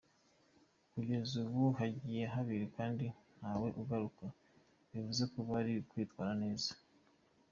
Kugeza 0.91 1.33
ubu 1.43 1.63
hagiye 1.79 2.23
babiri 2.33 2.65
kandi 2.77 3.05
ntawe 3.37 3.67
uragaruka 3.71 4.25
bivuze 4.91 5.23
ko 5.31 5.39
bari 5.49 5.73
kwitwara 5.89 6.33
neza. 6.43 6.71